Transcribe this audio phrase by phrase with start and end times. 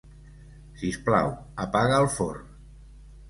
[0.83, 1.29] Sisplau,
[1.65, 2.47] apaga el forn.